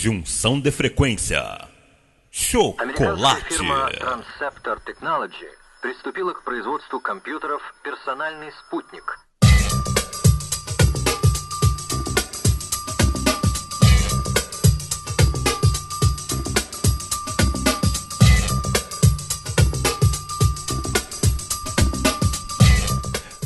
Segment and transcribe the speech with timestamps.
[0.00, 1.40] Junção de frequência.
[2.78, 3.54] Американская Chocolate.
[3.54, 5.48] фирма Transceptor Technology
[5.80, 9.04] приступила к производству компьютеров «Персональный спутник».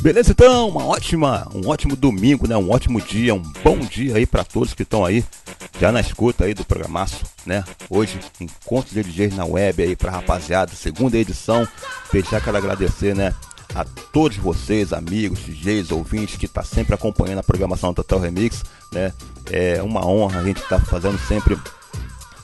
[0.01, 0.69] Beleza então?
[0.69, 2.57] Uma ótima, um ótimo domingo, né?
[2.57, 5.23] Um ótimo dia, um bom dia aí para todos que estão aí
[5.80, 7.62] já na escuta aí do programaço, né?
[7.90, 11.66] Hoje, encontro de DJs na web aí pra rapaziada, segunda edição.
[12.12, 13.34] Deixar quero agradecer, né?
[13.74, 18.62] A todos vocês, amigos, DJs, ouvintes que tá sempre acompanhando a programação do Total Remix,
[18.90, 19.12] né?
[19.50, 21.58] É uma honra a gente estar fazendo sempre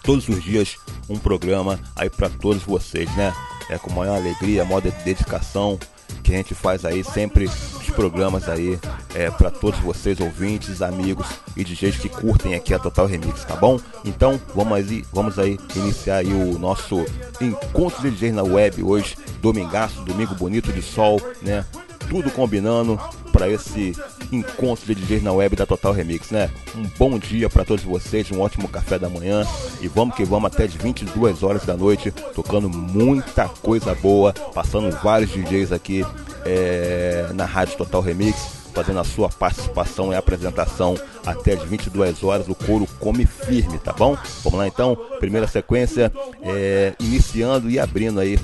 [0.02, 0.76] todos os dias
[1.08, 3.32] um programa aí para todos vocês, né?
[3.70, 5.78] É com maior alegria, maior de- dedicação
[6.22, 8.78] que a gente faz aí sempre os programas aí
[9.14, 11.26] é, para todos vocês ouvintes, amigos
[11.56, 13.78] e DJs que curtem aqui a Total Remix, tá bom?
[14.04, 17.04] Então vamos aí, vamos aí iniciar aí o nosso
[17.40, 21.64] encontro de DJs na web hoje, domingaço, domingo bonito de sol, né?
[22.08, 23.00] Tudo combinando
[23.32, 23.96] para esse
[24.32, 26.50] encontro de DJs na web da Total Remix, né?
[26.74, 29.46] Um bom dia para todos vocês, um ótimo café da manhã
[29.80, 34.90] e vamos que vamos até as 22 horas da noite, tocando muita coisa boa, passando
[35.02, 36.04] vários DJs aqui
[36.46, 42.48] é, na Rádio Total Remix, fazendo a sua participação e apresentação até as 22 horas.
[42.48, 44.16] O couro come firme, tá bom?
[44.42, 46.10] Vamos lá então, primeira sequência,
[46.42, 48.38] é, iniciando e abrindo aí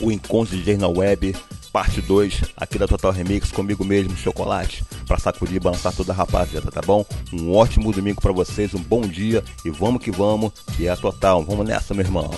[0.00, 1.36] o encontro de DJs na web,
[1.72, 6.14] parte 2, aqui da Total Remix, comigo mesmo, Chocolate, pra sacudir e balançar toda a
[6.14, 7.04] rapaziada, tá bom?
[7.32, 10.96] Um ótimo domingo pra vocês, um bom dia e vamos que vamos, que é a
[10.96, 11.42] Total.
[11.42, 12.30] Vamos nessa, meu irmão.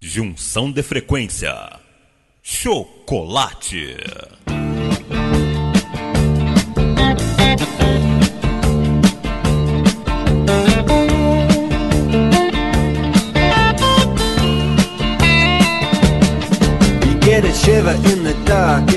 [0.00, 1.54] Junção de frequência.
[2.42, 3.96] Chocolate.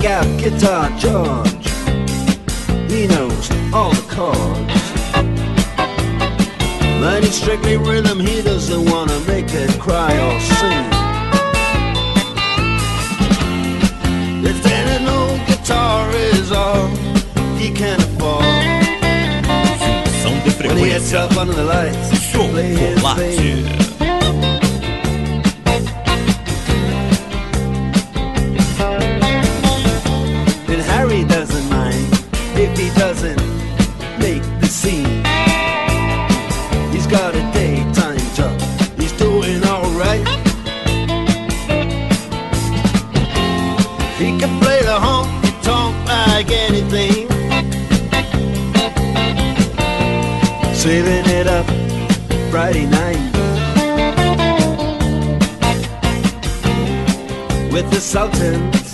[0.00, 1.68] Check out Guitar George.
[2.90, 4.74] He knows all the chords.
[7.00, 10.86] But strictly rhythm, he doesn't wanna make it cry or sing.
[14.44, 16.88] If then old guitar is all
[17.56, 18.44] he can afford,
[19.78, 24.03] Junção de when he gets up under the lights, play his
[50.84, 51.64] Saving it up
[52.50, 53.16] Friday night.
[57.72, 58.92] With the Sultans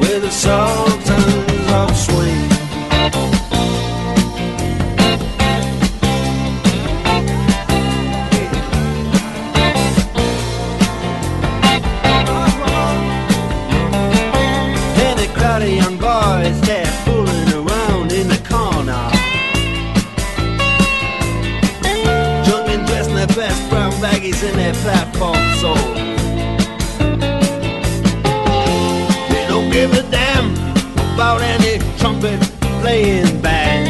[0.00, 3.43] with the sultans of swing.
[24.64, 25.74] their platform so.
[29.32, 30.52] They don't give a damn
[31.14, 32.40] about any trumpet
[32.80, 33.84] playing band.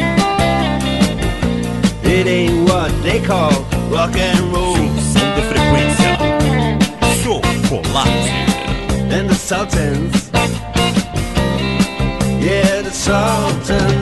[2.03, 3.53] It ain't what they call
[3.89, 4.75] rock and roll.
[9.15, 10.29] And the Sultans.
[12.43, 13.94] Yeah, the Sultans.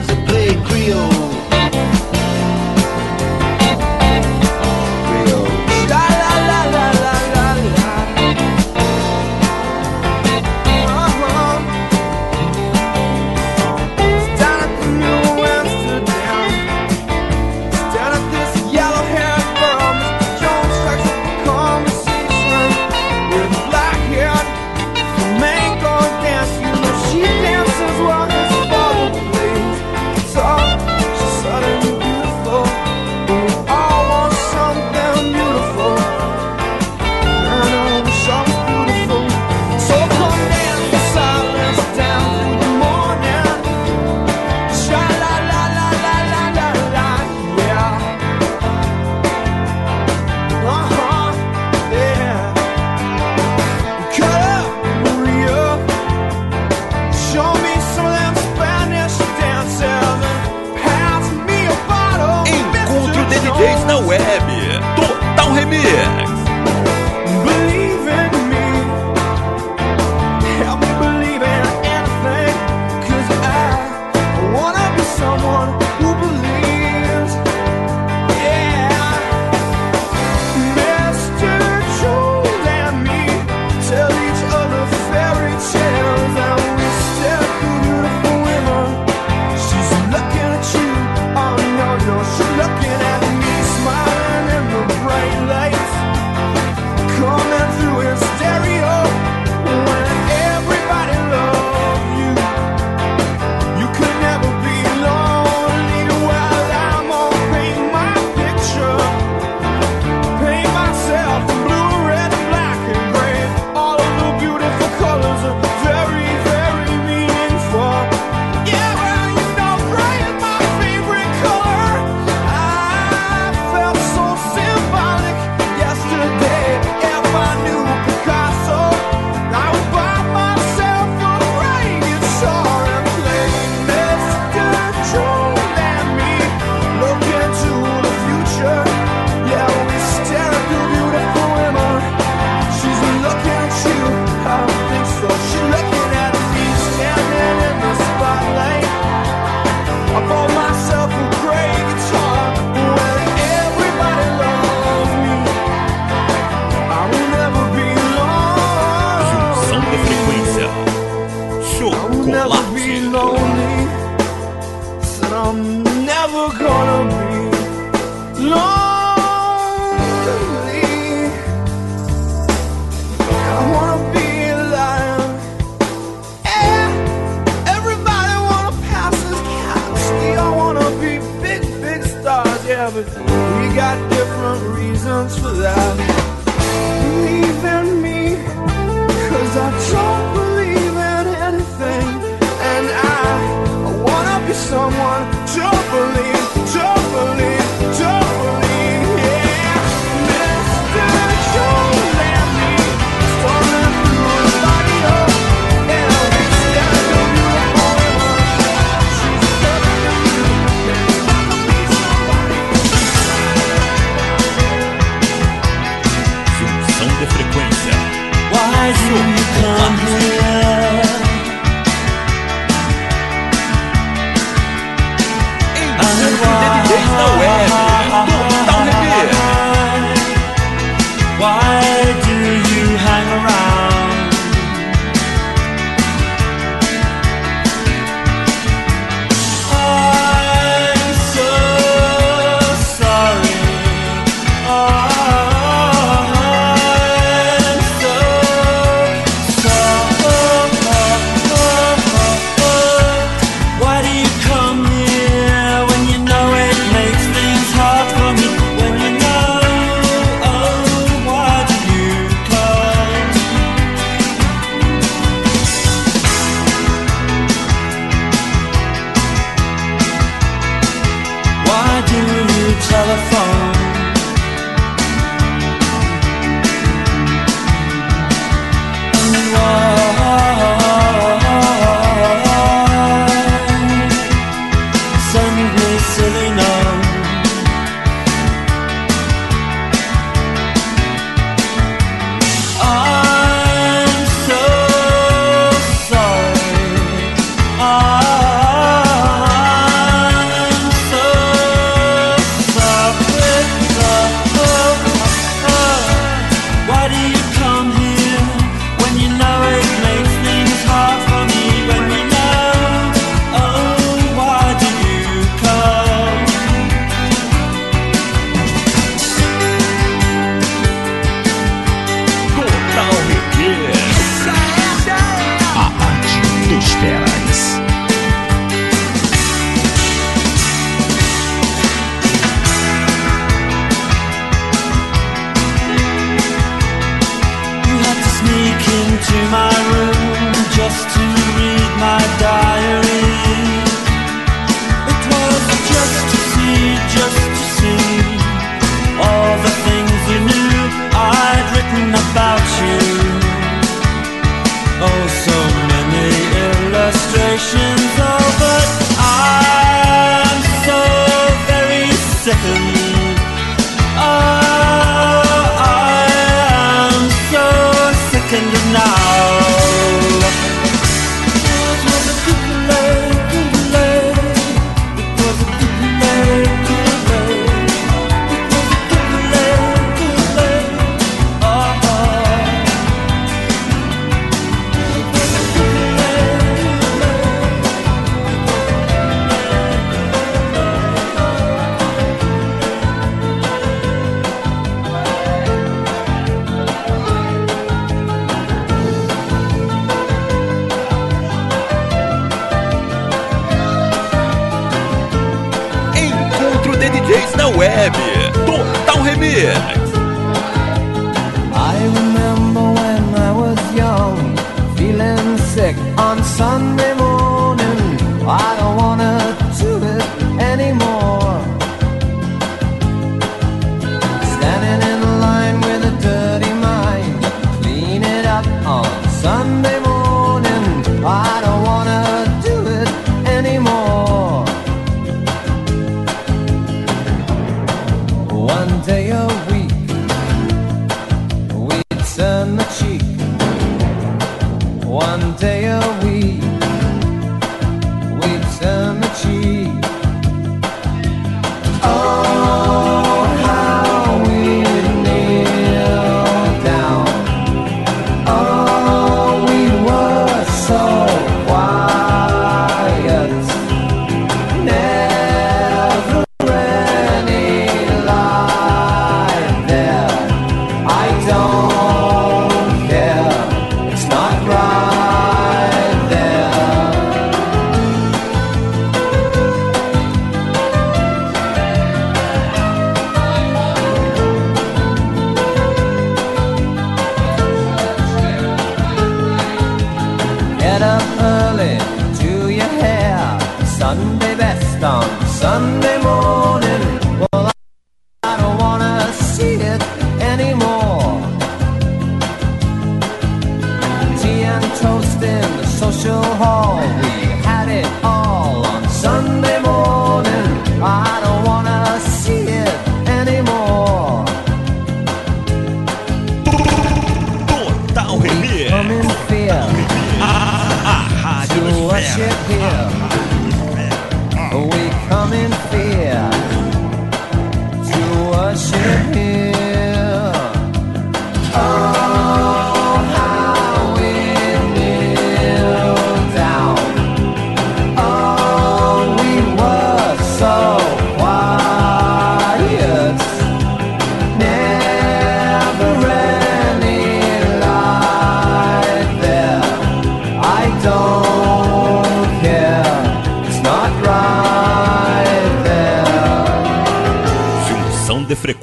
[272.94, 273.53] telephone.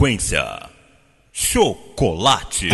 [0.02, 0.68] Frequência.
[1.32, 2.68] Chocolate.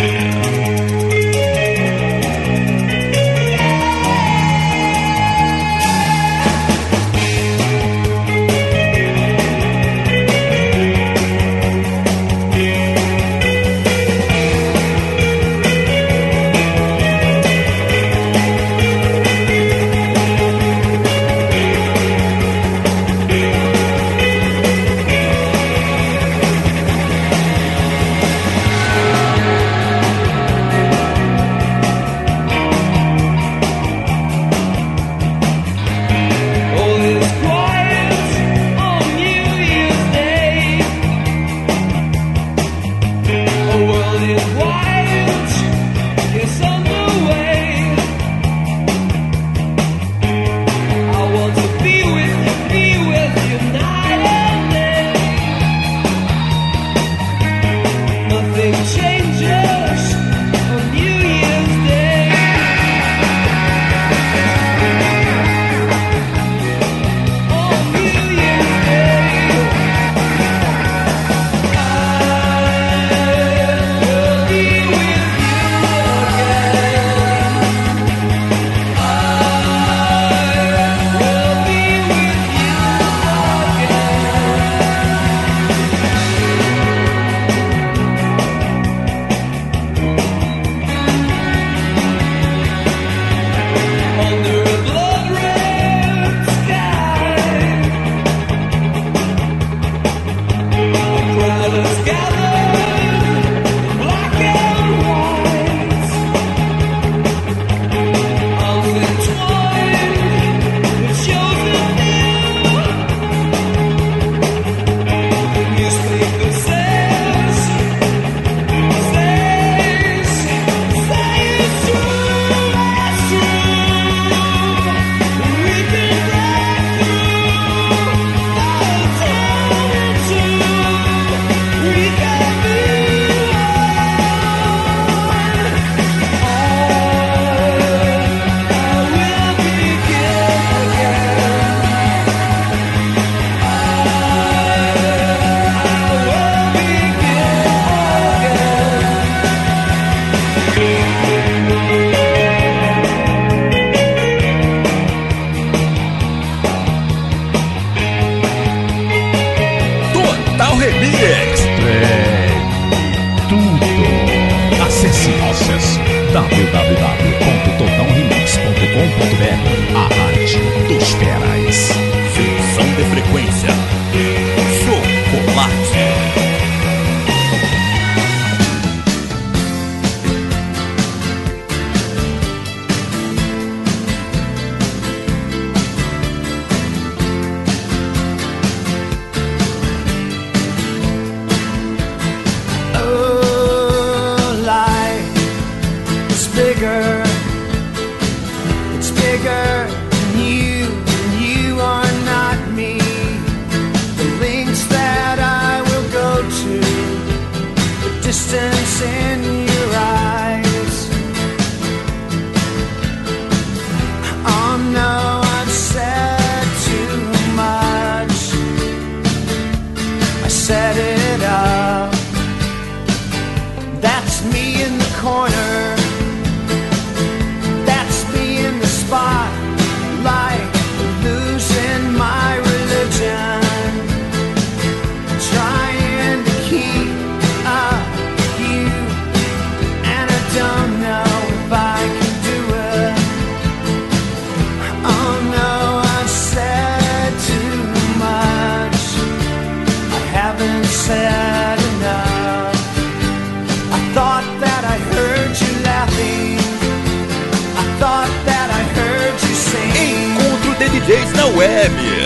[261.96, 262.17] Na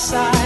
[0.00, 0.39] side.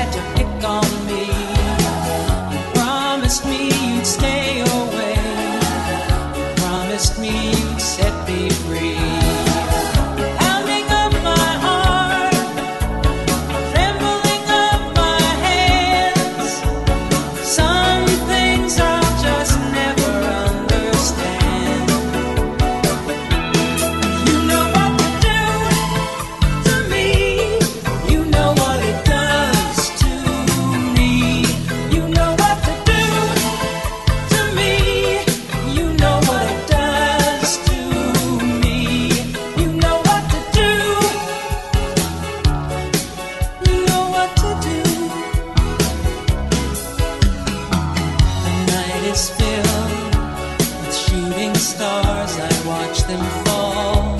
[52.87, 54.18] Watch them fall.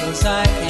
[0.00, 0.65] Cause I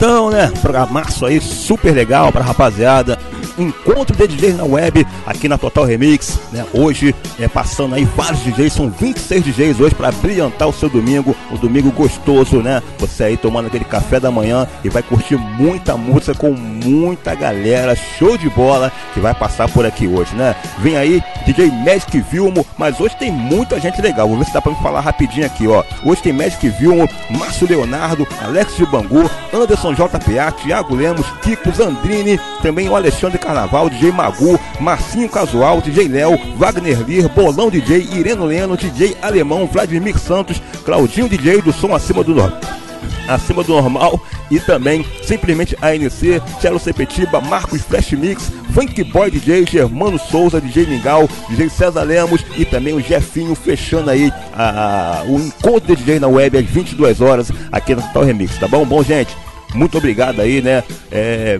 [0.00, 0.50] então, né?
[0.62, 3.18] Programaço aí super legal pra rapaziada.
[3.62, 6.64] Encontro de DJs na web aqui na Total Remix, né?
[6.72, 11.36] Hoje é passando aí vários DJs, são 26 DJs hoje pra brilhantar o seu domingo,
[11.50, 12.82] um domingo gostoso, né?
[12.98, 17.96] Você aí tomando aquele café da manhã e vai curtir muita música com muita galera,
[17.96, 20.54] show de bola que vai passar por aqui hoje, né?
[20.78, 24.28] Vem aí DJ Magic Vilmo, mas hoje tem muita gente legal.
[24.28, 25.82] Vou ver se dá pra me falar rapidinho aqui, ó.
[26.04, 32.38] Hoje tem Magic Vilmo, Márcio Leonardo, Alex de Bangu, Anderson JPA, Thiago Lemos, Kiko Zandrini,
[32.62, 38.44] também o Alexandre Carnaval, DJ Magu, Marcinho Casual, DJ Léo, Wagner Lir, Bolão DJ, Ireno
[38.44, 42.80] Leno, DJ Alemão, Vladimir Santos, Claudinho DJ do Som Acima do Norte
[43.28, 49.64] acima do normal e também simplesmente ANC, Cello Sepetiba, Marcos Flash Mix, Funk Boy DJ,
[49.64, 55.38] Germano Souza, DJ Mingau, DJ César Lemos e também o Jefinho fechando aí a, o
[55.38, 58.84] encontro de DJ na web às 22 horas aqui na Total Remix, tá bom?
[58.84, 59.36] Bom, gente,
[59.74, 60.82] Muito obrigado aí, né?
[61.12, 61.58] É,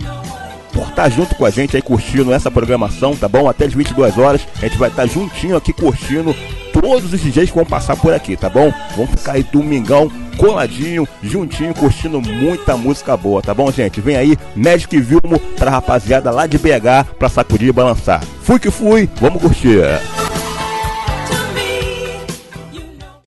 [0.71, 3.49] por estar junto com a gente aí curtindo essa programação, tá bom?
[3.49, 6.35] Até as 22 horas a gente vai estar juntinho aqui curtindo
[6.73, 8.73] todos os DJs que vão passar por aqui, tá bom?
[8.97, 14.01] Vamos ficar aí domingão coladinho, juntinho, curtindo muita música boa, tá bom, gente?
[14.01, 18.23] Vem aí, Magic Vilmo pra rapaziada lá de BH pra sacudir e balançar.
[18.43, 19.81] Fui que fui, vamos curtir.